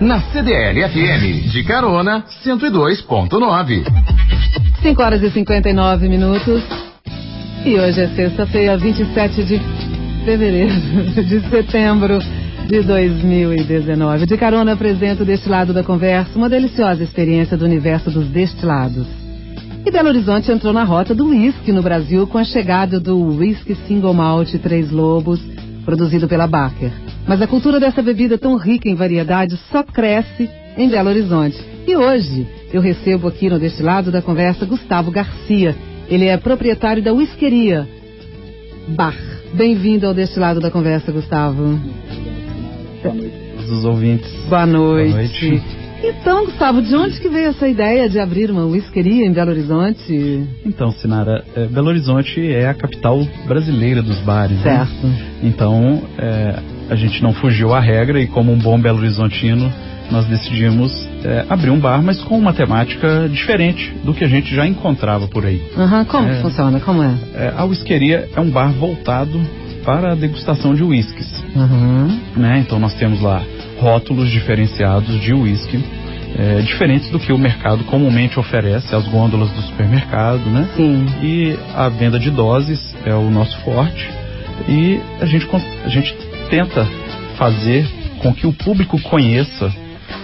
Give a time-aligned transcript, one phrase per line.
[0.00, 3.84] Na CDL FM, de carona, 102.9.
[4.80, 6.62] 5 horas e 59 minutos.
[7.66, 9.60] E hoje é sexta-feira, 27 de
[10.24, 10.72] fevereiro
[11.22, 12.18] de setembro
[12.66, 14.24] de 2019.
[14.24, 19.06] De carona apresento deste lado da conversa uma deliciosa experiência do universo dos destilados.
[19.84, 23.74] E Belo Horizonte entrou na rota do whisky no Brasil com a chegada do whisky
[23.86, 25.40] single malt Três Lobos,
[25.84, 26.90] produzido pela Baker.
[27.26, 31.58] Mas a cultura dessa bebida tão rica em variedades só cresce em Belo Horizonte.
[31.86, 35.74] E hoje eu recebo aqui no destilado da conversa Gustavo Garcia.
[36.08, 37.88] Ele é proprietário da whiskeria
[38.88, 39.14] Bar.
[39.54, 41.78] Bem-vindo ao destilado da conversa, Gustavo.
[43.02, 44.30] Boa noite a todos os ouvintes.
[44.48, 45.10] Boa noite.
[45.10, 45.89] Boa noite.
[46.02, 50.46] Então, Gustavo, de onde que veio essa ideia de abrir uma whiskeria em Belo Horizonte?
[50.64, 54.56] Então, Sinara, é, Belo Horizonte é a capital brasileira dos bares.
[54.58, 54.62] né?
[54.86, 55.12] Certo.
[55.42, 56.58] Então, é,
[56.88, 59.70] a gente não fugiu à regra e como um bom Belo Horizontino,
[60.10, 60.90] nós decidimos
[61.22, 65.28] é, abrir um bar, mas com uma temática diferente do que a gente já encontrava
[65.28, 65.62] por aí.
[65.76, 66.36] Aham, como É.
[66.36, 66.80] que funciona?
[66.80, 67.14] Como é?
[67.34, 69.38] É, a whiskeria é um bar voltado
[69.84, 71.44] para a degustação de whiskies.
[71.54, 72.18] Aham.
[72.36, 72.58] né?
[72.66, 73.42] Então nós temos lá
[73.78, 75.82] rótulos diferenciados de whisky,
[76.38, 80.68] é, diferentes do que o mercado comumente oferece, as gôndolas do supermercado, né?
[80.76, 81.06] Sim.
[81.22, 84.08] E a venda de doses é o nosso forte
[84.68, 85.48] e a gente,
[85.84, 86.14] a gente
[86.48, 86.86] tenta
[87.36, 87.86] fazer
[88.18, 89.72] com que o público conheça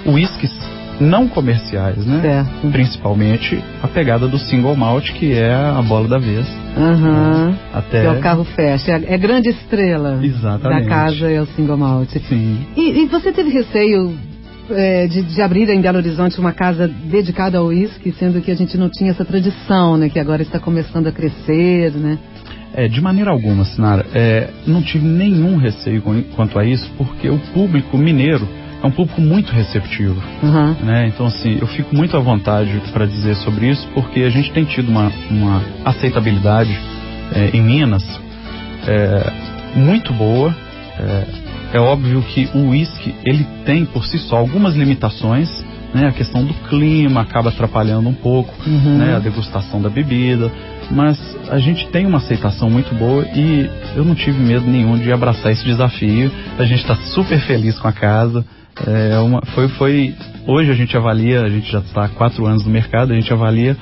[0.06, 0.52] whiskies
[1.00, 2.20] não comerciais, né?
[2.22, 2.70] Certo.
[2.72, 6.46] Principalmente a pegada do single malt, que é a bola da vez.
[6.76, 7.54] Aham.
[7.72, 8.00] Até...
[8.00, 8.92] Que é o carro fecha.
[8.92, 10.84] É é grande estrela Exatamente.
[10.84, 12.10] da casa, é o single malt.
[12.28, 12.66] Sim.
[12.76, 14.16] E, e você teve receio
[14.70, 18.54] é, de, de abrir em Belo Horizonte uma casa dedicada ao uísque, sendo que a
[18.54, 20.08] gente não tinha essa tradição, né?
[20.08, 22.18] Que agora está começando a crescer, né?
[22.74, 24.04] É, de maneira alguma, Sinara.
[24.12, 26.02] É, não tive nenhum receio
[26.34, 28.46] quanto a isso, porque o público mineiro
[28.82, 30.22] é um público muito receptivo.
[30.42, 30.76] Aham.
[30.82, 31.06] Né?
[31.08, 34.64] Então, assim, eu fico muito à vontade para dizer sobre isso, porque a gente tem
[34.64, 36.76] tido uma, uma aceitabilidade
[37.34, 38.04] é, em Minas
[38.86, 39.32] é,
[39.74, 40.54] muito boa.
[40.98, 45.48] É, é óbvio que o uísque ele tem por si só algumas limitações.
[45.94, 46.06] Né?
[46.08, 48.98] A questão do clima acaba atrapalhando um pouco Uhum.
[48.98, 50.50] né, a degustação da bebida,
[50.90, 51.18] mas
[51.48, 55.52] a gente tem uma aceitação muito boa e eu não tive medo nenhum de abraçar
[55.52, 56.30] esse desafio.
[56.58, 58.44] A gente está super feliz com a casa.
[58.86, 60.14] É uma, foi, foi,
[60.46, 63.32] hoje a gente avalia, a gente já está há quatro anos no mercado, a gente
[63.32, 63.74] avalia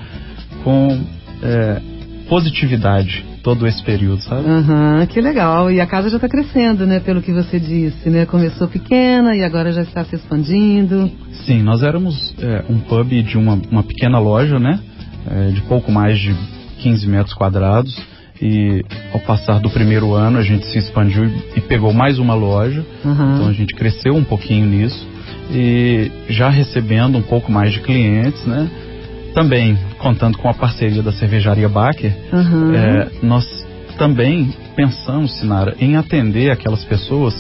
[0.63, 1.01] com
[1.43, 1.81] é,
[2.29, 4.49] positividade todo esse período, sabe?
[4.49, 5.71] Aham, que legal.
[5.71, 6.99] E a casa já está crescendo, né?
[6.99, 8.25] Pelo que você disse, né?
[8.25, 11.11] Começou pequena e agora já está se expandindo.
[11.45, 14.81] Sim, nós éramos é, um pub de uma, uma pequena loja, né?
[15.31, 16.35] É, de pouco mais de
[16.79, 17.95] 15 metros quadrados.
[18.41, 22.85] E ao passar do primeiro ano a gente se expandiu e, pegou mais uma loja.
[23.05, 23.35] Aham.
[23.35, 25.07] Então a gente cresceu um pouquinho nisso.
[25.51, 28.71] E já recebendo um pouco mais de clientes, né?
[29.35, 32.77] Também contando com a parceria da cervejaria Baker, Aham.
[32.77, 33.67] é, nós
[33.97, 37.35] também pensamos, Sinara, em atender aquelas pessoas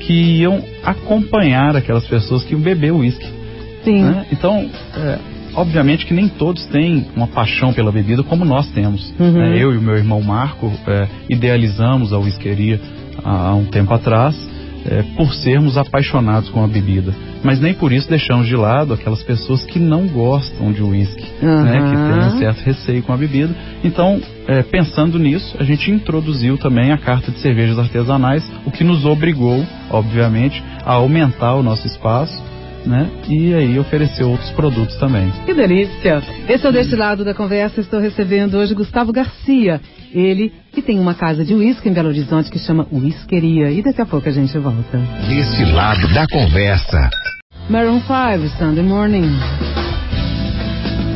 [0.00, 3.26] que iam acompanhar aquelas pessoas que iam beber uísque.
[3.84, 4.02] Sim.
[4.02, 4.26] né?
[4.32, 5.18] Então, é,
[5.54, 9.14] obviamente que nem todos têm uma paixão pela bebida como nós temos.
[9.20, 9.30] Uhum.
[9.30, 9.56] né?
[9.56, 12.80] Eu e o meu irmão Marco é, idealizamos a whiskeria
[13.22, 14.36] há um tempo atrás
[14.88, 17.14] é, por sermos apaixonados com a bebida.
[17.42, 21.80] Mas nem por isso deixamos de lado aquelas pessoas que não gostam de uísque, né?
[21.80, 23.54] que têm um certo receio com a bebida.
[23.84, 28.84] Então, é, pensando nisso, a gente introduziu também a carta de cervejas artesanais, o que
[28.84, 32.42] nos obrigou, obviamente, a aumentar o nosso espaço,
[32.86, 33.10] né?
[33.28, 35.30] E aí oferecer outros produtos também.
[35.44, 36.22] Que delícia!
[36.48, 37.80] Esse é o Deste Lado da Conversa.
[37.80, 39.80] Estou recebendo hoje Gustavo Garcia.
[40.12, 43.70] Ele que tem uma casa de uísque em Belo Horizonte que chama Whiskeria.
[43.70, 44.98] E daqui a pouco a gente volta.
[45.28, 47.10] Desse lado da conversa.
[47.68, 49.28] Maroon 5, Sunday Morning.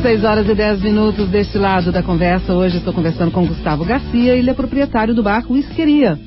[0.01, 2.53] 6 horas e 10 minutos deste lado da conversa.
[2.53, 4.35] Hoje estou conversando com Gustavo Garcia.
[4.35, 6.19] Ele é proprietário do bar Whiskeria.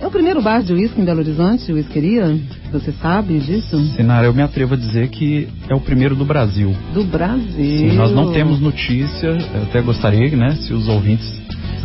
[0.00, 2.34] É o primeiro bar de uísque em Belo Horizonte, Whiskeria?
[2.72, 3.78] Você sabe disso?
[3.96, 6.74] Sinara, eu me atrevo a dizer que é o primeiro do Brasil.
[6.94, 7.90] Do Brasil.
[7.90, 11.28] Sim, nós não temos notícia, eu até gostaria, né, se os ouvintes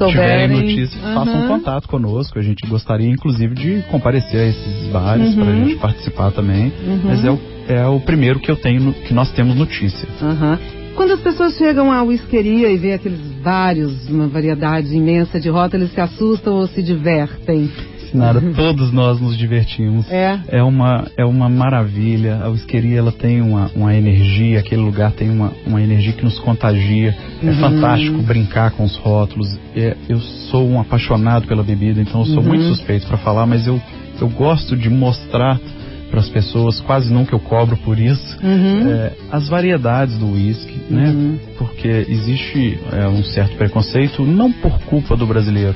[0.07, 0.47] tiverem Souberem.
[0.61, 1.47] notícia, façam Aham.
[1.47, 2.39] contato conosco.
[2.39, 5.35] A gente gostaria, inclusive, de comparecer a esses bares Uhum.
[5.43, 6.71] para a gente participar também.
[6.87, 6.99] Uhum.
[7.05, 10.07] Mas é o, é o primeiro que eu tenho, que nós temos notícia.
[10.21, 10.57] Aham.
[10.95, 15.87] Quando as pessoas chegam à whiskeria e vê aqueles vários, uma variedade imensa de rótulos,
[15.87, 17.69] eles se assustam ou se divertem?
[18.17, 20.09] Nada, todos nós nos divertimos.
[20.11, 20.39] É.
[20.47, 22.39] É uma, é uma maravilha.
[22.43, 26.39] A whiskeria ela tem uma, uma energia, aquele lugar tem uma, uma energia que nos
[26.39, 27.15] contagia.
[27.43, 27.55] É Uhum.
[27.55, 29.47] fantástico brincar com os rótulos.
[29.75, 32.49] É, eu sou um apaixonado pela bebida, então eu sou Uhum.
[32.49, 33.81] muito suspeito para falar, mas eu,
[34.19, 35.59] eu gosto de mostrar
[36.09, 38.89] para as pessoas, quase nunca eu cobro por isso, Uhum.
[38.89, 41.09] é, as variedades do uísque, né?
[41.09, 41.37] Uhum.
[41.57, 45.75] Porque existe é, um certo preconceito, não por culpa do brasileiro.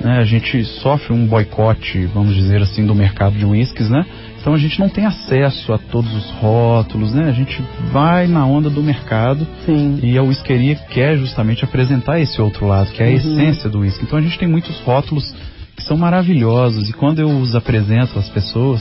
[0.00, 0.18] Né?
[0.18, 4.04] A gente sofre um boicote, vamos dizer assim, do mercado de uísques, né?
[4.40, 7.28] Então a gente não tem acesso a todos os rótulos, né?
[7.28, 7.60] A gente
[7.90, 9.98] vai na onda do mercado Sim.
[10.02, 13.16] e a whiskeria quer justamente apresentar esse outro lado, que é a Uhum.
[13.16, 14.04] essência do whisky.
[14.04, 15.34] Então a gente tem muitos rótulos
[15.76, 18.80] que são maravilhosos e quando eu os apresento às pessoas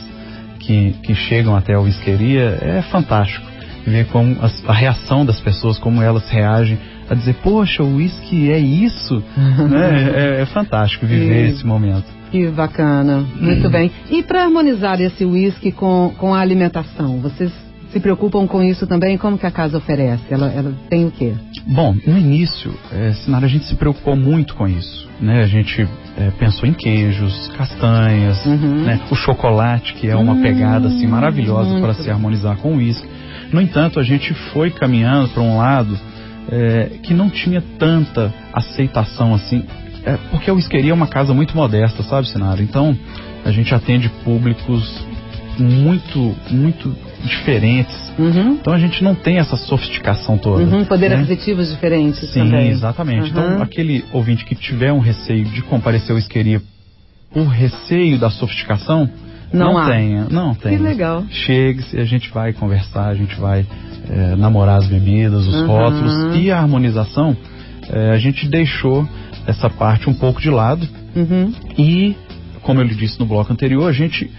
[0.59, 3.45] que, que chegam até a whiskeria, é fantástico
[3.87, 4.35] ver como
[4.67, 6.77] a reação das pessoas, como elas reagem
[7.09, 9.23] a dizer, poxa, o whisky é isso,
[9.69, 10.11] né?
[10.37, 12.05] É, é fantástico viver E- esse momento.
[12.31, 13.89] Que bacana, muito bem.
[14.09, 17.51] E para harmonizar esse uísque com, com a alimentação, vocês
[17.93, 19.17] se preocupam com isso também?
[19.17, 20.23] Como que a casa oferece?
[20.29, 21.33] Ela, ela tem o quê?
[21.65, 25.07] Bom, no início, é, Sinara, a gente se preocupou muito com isso.
[25.21, 25.43] Né?
[25.43, 25.87] A gente
[26.17, 28.83] é, pensou em queijos, castanhas, Uhum.
[28.83, 28.99] né?
[29.09, 33.07] o chocolate, que é uma Hum, pegada assim, maravilhosa para se harmonizar com o uísque.
[33.53, 35.97] No entanto, a gente foi caminhando para um lado
[36.51, 39.63] é, que não tinha tanta aceitação assim,
[40.05, 42.61] é, porque a whiskeria é uma casa muito modesta, sabe, Sinara?
[42.61, 42.97] Então,
[43.43, 45.03] a gente atende públicos
[45.59, 47.95] muito, muito diferentes.
[48.17, 48.53] Uhum.
[48.53, 50.63] Então a gente não tem essa sofisticação toda.
[50.63, 51.15] Uhum, poder né?
[51.15, 52.69] aquisitivos diferentes Sim, também.
[52.69, 53.33] exatamente.
[53.33, 53.39] Uhum.
[53.41, 56.61] Então, aquele ouvinte que tiver um receio de comparecer ao isqueria
[57.33, 59.09] por receio da sofisticação,
[59.55, 59.89] Não não, há.
[59.89, 60.77] tenha, não tenha.
[60.77, 61.23] Que legal.
[61.29, 63.65] Chegue-se, a gente vai conversar, a gente vai
[64.09, 65.67] eh, namorar as bebidas, os Uhum.
[65.67, 67.35] rótulos e a harmonização.
[67.89, 69.07] eh, a gente deixou
[69.47, 71.53] essa parte um pouco de lado Uhum.
[71.77, 72.15] e,
[72.63, 74.29] como eu lhe disse no bloco anterior, a gente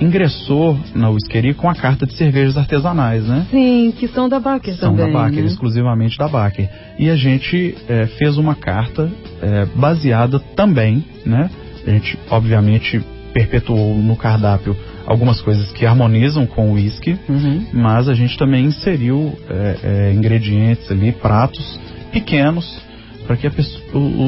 [0.00, 3.46] ingressou na whiskeria com a carta de cervejas artesanais, né?
[3.50, 5.12] Sim, que são da Baker São também.
[5.12, 5.46] da Baker, né?
[5.46, 6.68] exclusivamente da Baker.
[6.98, 9.10] E a gente eh, fez uma carta
[9.42, 11.50] eh, baseada também, né?
[11.86, 13.00] A gente, obviamente,
[13.38, 14.76] perpetuou no cardápio
[15.06, 17.64] algumas coisas que harmonizam com o whisky, Uhum.
[17.72, 21.78] mas a gente também inseriu eh, eh, ingredientes ali, pratos
[22.12, 22.80] pequenos,
[23.26, 23.80] para que pessoa-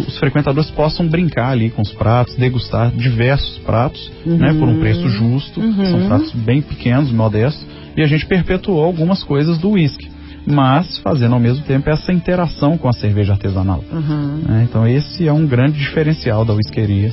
[0.07, 5.09] os frequentadores possam brincar ali com os pratos, degustar diversos pratos, né, por um preço
[5.09, 5.61] justo.
[5.61, 5.85] Uhum.
[5.87, 7.67] São pratos bem pequenos, modestos,
[7.97, 10.09] e a gente perpetuou algumas coisas do whisky,
[10.47, 13.83] mas fazendo ao mesmo tempo essa interação com a cerveja artesanal.
[13.91, 14.43] Uhum.
[14.47, 14.67] né?
[14.71, 17.13] Então esse é um grande diferencial da whiskeria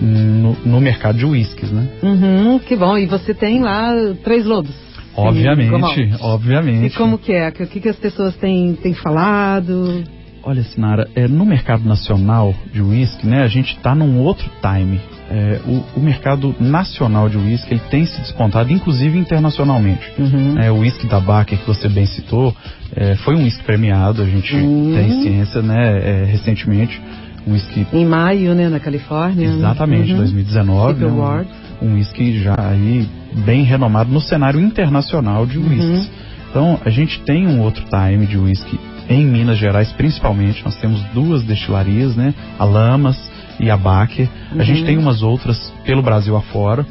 [0.00, 1.86] no, no mercado de whiskies, né?
[2.02, 2.96] Uhum, que bom.
[2.98, 3.90] E você tem lá
[4.24, 4.74] três lobos.
[5.14, 5.86] Obviamente, como-
[6.20, 6.86] obviamente.
[6.86, 7.48] E como que é?
[7.48, 10.04] O que, que as pessoas têm, têm falado?
[10.42, 15.00] Olha, Sinara, é, no mercado nacional de uísque, né, a gente está num outro time.
[15.28, 20.06] É, o, o mercado nacional de uísque ele tem se despontado, inclusive internacionalmente.
[20.18, 20.56] Uhum.
[20.56, 22.54] É, o uísque da Baker que você bem citou
[22.94, 24.94] é, foi um uísque premiado, a gente Uhum.
[24.94, 27.00] tem ciência, né, é, recentemente,
[27.46, 29.48] um uísque Em maio, né, na Califórnia.
[29.48, 30.18] exatamente, Uhum.
[30.18, 31.46] 2019, Keep né,
[31.82, 33.08] um- um uísque já aí
[33.44, 35.68] bem renomado no cenário internacional de Uhum.
[35.68, 36.10] uísques.
[36.50, 38.78] Então, a gente tem um outro time de uísque
[39.08, 40.64] em Minas Gerais, principalmente.
[40.64, 42.34] Nós temos duas destilarias, né?
[42.58, 44.26] A Lamas e a Baker.
[44.50, 44.62] A Uhum.
[44.62, 46.84] gente tem umas outras pelo Brasil afora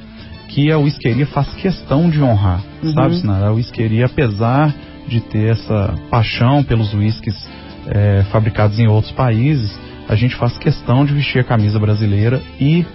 [0.48, 2.94] que a uísqueria faz questão de honrar, Uhum.
[2.94, 3.48] sabe, Sinara?
[3.48, 4.74] A uísqueria, apesar
[5.08, 7.36] de ter essa paixão pelos uísques
[7.88, 12.86] eh, fabricados em outros países, a gente faz questão de vestir a camisa brasileira e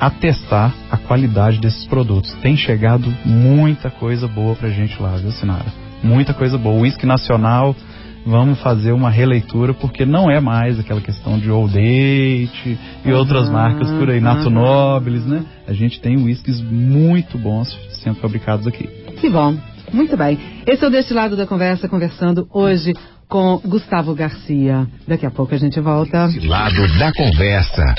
[0.00, 2.32] atestar a qualidade desses produtos.
[2.42, 5.66] Tem chegado muita coisa boa pra gente lá, viu, Sinara?
[6.02, 6.80] Muita coisa boa.
[6.82, 7.74] Whisky nacional,
[8.26, 13.44] vamos fazer uma releitura, porque não é mais aquela questão de Old Date e outras
[13.44, 14.50] Aham, marcas por aí, Nato aham.
[14.50, 15.44] Nobles, né?
[15.66, 17.68] A gente tem whiskies muito bons
[18.02, 18.86] sendo fabricados aqui.
[19.20, 19.56] Que bom.
[19.92, 20.38] Muito bem.
[20.66, 22.92] Esse é o Deste Lado da Conversa, conversando hoje
[23.28, 24.86] com Gustavo Garcia.
[25.06, 26.28] Daqui a pouco a gente volta.
[26.44, 27.94] Lado da conversa.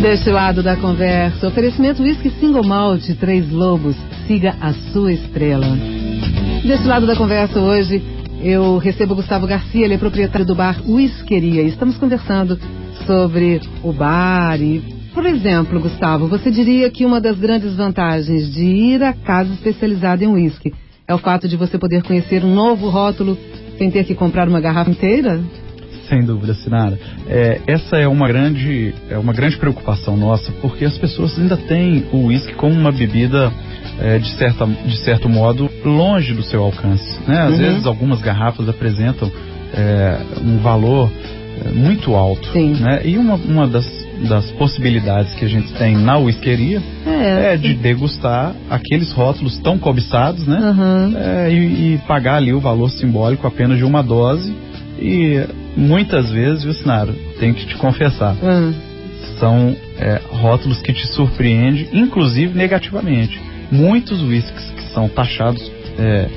[0.00, 5.66] Deste lado da conversa, oferecimento Whisky Single Malt, Três Lobos, siga a sua estrela.
[6.62, 8.02] Deste lado da conversa hoje,
[8.42, 11.62] eu recebo Gustavo Garcia, ele é proprietário do bar Whiskeria.
[11.62, 12.58] Estamos conversando
[13.06, 14.80] sobre o bar e,
[15.14, 20.22] por exemplo, Gustavo, você diria que uma das grandes vantagens de ir à casa especializada
[20.22, 20.74] em whisky
[21.06, 23.36] é o fato de você poder conhecer um novo rótulo
[23.78, 25.40] sem ter que comprar uma garrafa inteira?
[26.08, 26.98] Sem dúvida, Sinara.
[27.26, 32.04] É, essa é uma grande, é uma grande preocupação nossa, porque as pessoas ainda têm
[32.12, 33.50] o uísque como uma bebida,
[33.98, 37.18] é, de, certa, de certo modo, longe do seu alcance.
[37.26, 37.38] Né?
[37.38, 37.58] Às Uhum.
[37.58, 39.30] vezes, algumas garrafas apresentam
[39.72, 41.10] é, um valor
[41.64, 42.48] é, muito alto.
[42.52, 42.74] Sim.
[42.74, 43.00] Né?
[43.06, 43.86] E uma, uma das,
[44.24, 50.46] das possibilidades que a gente tem na whiskeria é de degustar aqueles rótulos tão cobiçados,
[50.46, 50.58] né?
[50.58, 51.12] Aham.
[51.16, 54.54] É, e, e pagar ali o valor simbólico apenas de uma dose.
[54.98, 55.44] E
[55.76, 58.72] muitas vezes, viu, Sinara, tenho que te confessar, Ah.
[59.38, 63.40] são é, rótulos que te surpreendem, inclusive negativamente.
[63.70, 66.28] Muitos whiskies que são taxados é,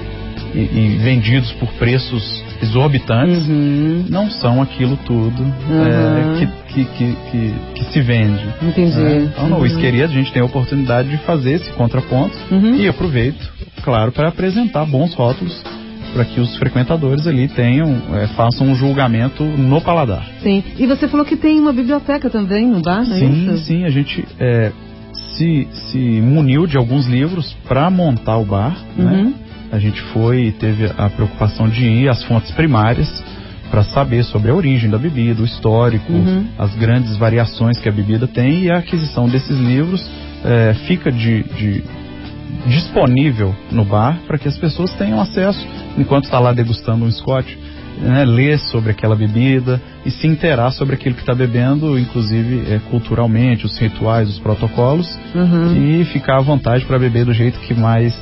[0.53, 4.05] e, e, vendidos por preços exorbitantes uhum.
[4.09, 5.85] não são aquilo tudo uhum.
[5.85, 8.45] é, que, que, que, que, se vende.
[8.61, 8.97] Entendi.
[8.97, 9.29] Né?
[9.31, 12.75] Então, na whiskeria a gente tem a oportunidade de fazer esse contraponto uhum.
[12.75, 13.51] e aproveito,
[13.83, 15.63] claro, para apresentar bons rótulos
[16.13, 20.25] para que os frequentadores ali tenham, é, façam um julgamento no paladar.
[20.41, 20.63] Sim.
[20.77, 23.65] E você falou que tem uma biblioteca também no bar, não é sim, isso?
[23.65, 24.71] Sim, a gente é,
[25.13, 29.05] se, se muniu de alguns livros para montar o bar, né?
[29.05, 29.23] Uhum.
[29.25, 29.33] né?
[29.71, 33.23] A gente foi e teve a preocupação de ir às fontes primárias
[33.69, 36.47] para saber sobre a origem da bebida, o histórico, uhum.
[36.57, 40.09] as grandes variações que a bebida tem e a aquisição desses livros
[40.43, 41.83] é, fica de, de
[42.65, 45.65] disponível no bar para que as pessoas tenham acesso
[45.97, 47.55] enquanto está lá degustando um Scotch,
[47.99, 52.79] né, ler sobre aquela bebida e se interar sobre aquilo que está bebendo, inclusive é,
[52.89, 56.01] culturalmente, os rituais, os protocolos, uhum.
[56.01, 58.15] e ficar à vontade para beber do jeito que mais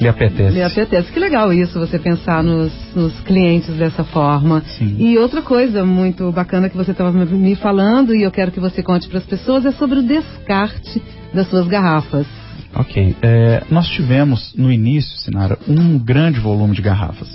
[0.00, 0.54] lhe apetece.
[0.54, 1.12] Lhe apetece.
[1.12, 4.62] Que legal isso, você pensar nos, nos clientes dessa forma.
[4.78, 4.96] Sim.
[4.98, 8.82] E outra coisa muito bacana que você estava me falando e eu quero que você
[8.82, 11.02] conte para as pessoas é sobre o descarte
[11.34, 12.26] das suas garrafas.
[12.74, 13.16] Ok.
[13.22, 17.28] É, nós tivemos no início, Sinara, um grande volume de garrafas.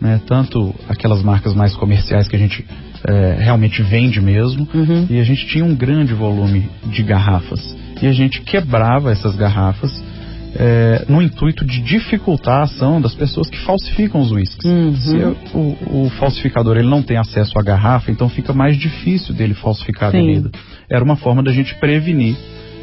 [0.00, 0.20] Né?
[0.26, 2.64] Tanto aquelas marcas mais comerciais que a gente
[3.04, 5.06] é, realmente vende mesmo, uhum.
[5.10, 7.76] e a gente tinha um grande volume de garrafas.
[8.00, 9.92] E a gente quebrava essas garrafas
[10.56, 14.64] é, no intuito de dificultar a ação das pessoas que falsificam os uísques.
[14.64, 14.96] Uhum.
[14.96, 15.16] Se
[15.54, 20.10] o, o, falsificador ele não tem acesso à garrafa, então fica mais difícil dele falsificar
[20.10, 20.18] Sim.
[20.18, 20.50] a bebida.
[20.90, 22.36] Era uma forma da gente prevenir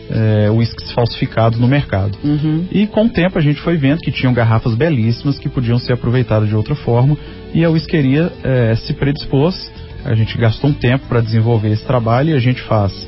[0.10, 2.18] é, uísques falsificados no mercado.
[2.24, 2.66] Uhum.
[2.72, 5.94] E com o tempo a gente foi vendo que tinham garrafas belíssimas que podiam ser
[5.94, 7.18] aproveitadas de outra forma
[7.54, 9.72] e a whiskeria é, se predispôs.
[10.06, 13.08] A gente gastou um tempo para desenvolver esse trabalho e a gente faz.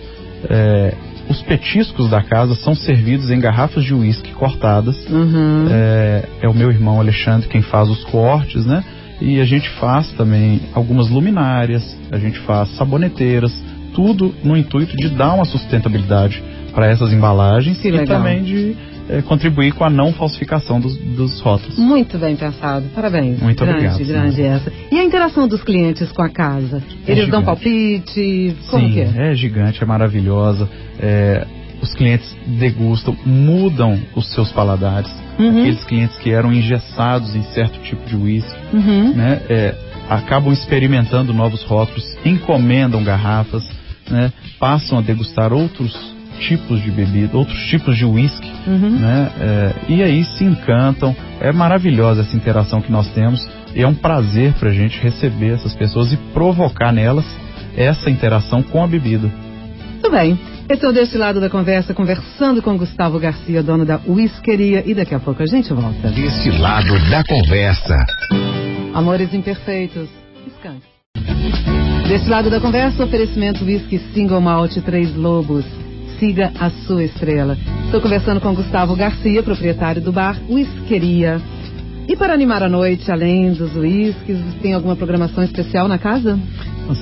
[0.49, 0.93] É,
[1.29, 4.97] os petiscos da casa são servidos em garrafas de uísque cortadas.
[5.07, 5.67] Uhum.
[5.69, 8.83] É, é o meu irmão Alexandre quem faz os cortes, né?
[9.21, 13.53] E a gente faz também algumas luminárias, a gente faz saboneteiras,
[13.93, 16.41] tudo no intuito de dar uma sustentabilidade
[16.73, 18.17] para essas embalagens que e legal.
[18.17, 18.75] também de
[19.09, 21.77] é, contribuir com a não falsificação dos, dos rótulos.
[21.77, 23.41] Muito bem pensado, parabéns.
[23.41, 24.07] Muito grande, obrigado.
[24.07, 24.71] Grande essa.
[24.91, 26.81] E a interação dos clientes com a casa?
[27.07, 27.45] É Eles dão gigante.
[27.45, 28.55] palpite?
[28.69, 29.31] Como Sim, que é?
[29.31, 30.69] é gigante, é maravilhosa.
[30.99, 31.45] É,
[31.81, 35.09] os clientes degustam, mudam os seus paladares.
[35.39, 35.61] Uhum.
[35.61, 39.13] Aqueles clientes que eram engessados em certo tipo de uísque, Uhum.
[39.15, 39.75] né, é,
[40.09, 43.63] acabam experimentando novos rótulos, encomendam garrafas,
[44.09, 45.95] né, passam a degustar outros
[46.39, 48.99] tipos de bebida, outros tipos de uísque, Uhum.
[48.99, 51.15] né, é, e aí se encantam.
[51.41, 55.53] É maravilhosa essa interação que nós temos e é um prazer para a gente receber
[55.53, 57.25] essas pessoas e provocar nelas
[57.77, 59.31] essa interação com a bebida.
[59.93, 60.39] Muito bem.
[60.71, 64.83] O Deste Lado da Conversa, conversando com Gustavo Garcia, dono da Whiskeria.
[64.85, 66.09] E daqui a pouco a gente volta.
[66.09, 67.95] Deste lado da conversa.
[68.93, 70.07] Amores Imperfeitos.
[70.45, 70.83] Descanse.
[72.07, 75.65] Deste lado da conversa, oferecimento Whisky Single Malt Três Lobos.
[76.19, 77.57] Siga a sua estrela.
[77.85, 81.39] Estou conversando com Gustavo Garcia, proprietário do bar Whiskeria.
[82.09, 86.37] E para animar a noite, além dos whiskies, tem alguma programação especial na casa?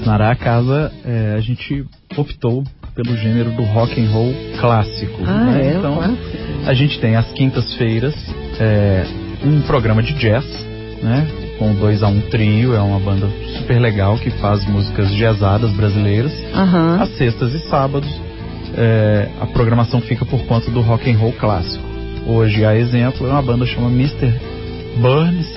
[0.06, 1.84] Na casa, é, a gente
[2.16, 5.24] optou pelo gênero do rock and roll clássico.
[5.26, 5.66] Ah, né?
[5.66, 5.78] é?
[5.78, 6.20] Então, clássico.
[6.68, 8.14] a gente tem às quintas-feiras
[8.60, 9.04] é,
[9.44, 10.46] um programa de jazz,
[11.02, 11.28] né?
[11.58, 16.32] Com 2 a 1 Trio, é uma banda super legal que faz músicas jazzadas brasileiras.
[16.54, 17.02] Aham.
[17.02, 18.27] Às sextas e sábados,
[18.78, 21.84] é, a programação fica por conta do rock and roll clássico.
[22.28, 24.34] Hoje, a exemplo, é uma banda chamada Mr.
[25.02, 25.48] Burns,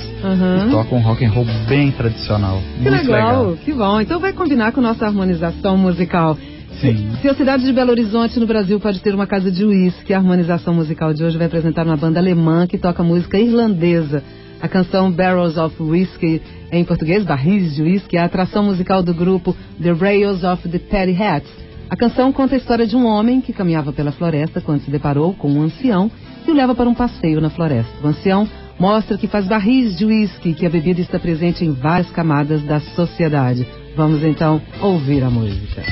[0.64, 2.60] que toca um rock and roll bem tradicional.
[2.76, 3.56] Que muito legal, legal.
[3.56, 4.00] que bom.
[4.00, 6.36] Então vai combinar com nossa harmonização musical.
[6.80, 7.10] Sim.
[7.20, 10.18] Se a cidade de Belo Horizonte, no Brasil, pode ter uma casa de uísque, a
[10.18, 14.22] harmonização musical de hoje vai apresentar uma banda alemã que toca música irlandesa.
[14.62, 19.12] A canção Barrels of Whiskey, em português, Barris de Whisky, é a atração musical do
[19.12, 21.50] grupo The Rails of the Petty Hats.
[21.90, 25.34] A canção conta a história de um homem que caminhava pela floresta quando se deparou
[25.34, 26.08] com um ancião
[26.44, 27.92] que o leva para um passeio na floresta.
[28.00, 32.08] O ancião mostra que faz barris de uísque, que a bebida está presente em várias
[32.12, 33.66] camadas da sociedade.
[33.96, 35.82] Vamos então ouvir a música.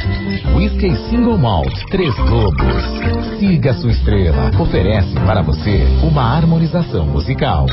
[0.54, 3.38] Whisky Single Malt Três Lobos.
[3.40, 4.52] Siga sua estrela.
[4.56, 7.66] Oferece para você uma harmonização musical.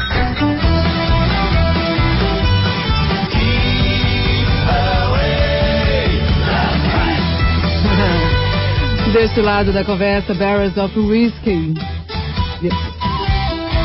[9.16, 11.74] Deste lado da conversa, Barrels of Whiskey.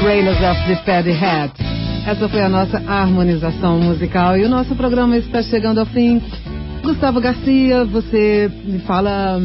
[0.02, 1.52] Railers of the Paddy Hat.
[2.04, 6.20] Essa foi a nossa harmonização musical e o nosso programa está chegando ao fim.
[6.82, 9.40] Gustavo Garcia, você me fala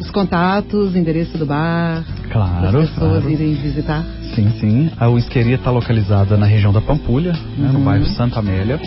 [0.00, 2.04] os contatos, endereço do bar.
[2.32, 2.66] Claro.
[2.80, 3.30] As pessoas claro.
[3.30, 4.04] irem visitar.
[4.34, 4.90] Sim, sim.
[4.98, 7.84] A whiskeria está localizada na região da Pampulha, né, no Uhum.
[7.84, 8.80] bairro Santa Amélia.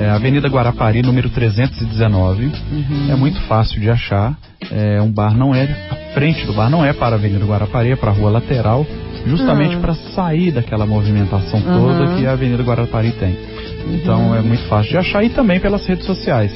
[0.00, 2.46] É, Avenida Guarapari, número 319.
[2.46, 3.10] Uhum.
[3.10, 4.36] É muito fácil de achar.
[4.70, 5.64] É, um bar não é.
[5.90, 8.86] A frente do bar não é para a Avenida Guarapari, é para a rua lateral,
[9.26, 9.80] justamente Ah.
[9.80, 13.36] para sair daquela movimentação toda que a Avenida Guarapari tem.
[13.94, 14.36] Então Uhum.
[14.36, 16.52] é muito fácil de achar e também pelas redes sociais.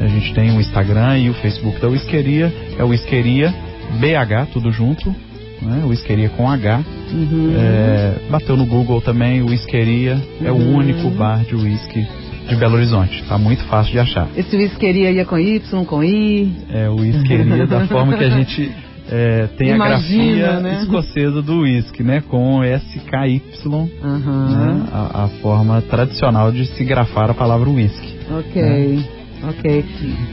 [0.00, 3.54] A gente tem o Instagram e o Facebook da Whiskeria, é o Whiskeria
[4.00, 5.14] BH, tudo junto,
[5.60, 5.82] né?
[5.86, 6.80] Whiskeria com H.
[7.12, 7.54] Uhum.
[7.56, 10.76] É, bateu no Google também, Whiskeria é o Uhum.
[10.78, 12.06] único bar de whisky
[12.48, 13.22] de Belo Horizonte.
[13.28, 14.28] Tá muito fácil de achar.
[14.36, 16.52] Esse whiskeria ia com Y, com I.
[16.70, 18.72] É o Whiskeria da forma que a gente
[19.10, 20.78] é, tem Imagina, a grafia né?
[20.82, 22.22] escocesa do whisky, né?
[22.28, 23.42] Com SKY,
[24.02, 24.48] Aham.
[24.48, 24.88] né?
[24.92, 28.18] A, a forma tradicional de se grafar a palavra whisky.
[28.30, 29.21] Ok.
[29.42, 29.84] Ok.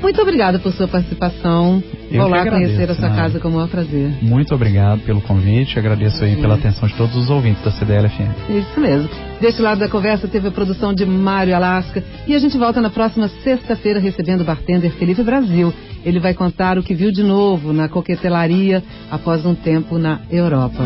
[0.01, 1.84] Muito obrigada por sua participação.
[2.12, 3.22] Eu Vou lá agradeço, conhecer a sua Nara.
[3.24, 4.12] casa com o maior prazer.
[4.22, 8.32] Muito obrigado pelo convite, agradeço aí pela atenção de todos os ouvintes da CDL-FM.
[8.50, 9.10] Isso mesmo.
[9.39, 12.89] Deste lado da conversa teve a produção de Mário Alasca e a gente volta na
[12.89, 15.74] próxima sexta-feira recebendo o bartender Felipe Brasil.
[16.06, 20.84] Ele vai contar o que viu de novo na coquetelaria após um tempo na Europa.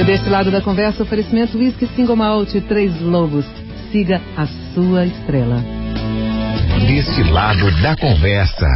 [0.00, 3.44] E deste lado da conversa, oferecimento Whisky Single Malt e Três Lobos.
[3.92, 5.79] Siga a sua estrela.
[6.86, 8.66] Desse lado da conversa.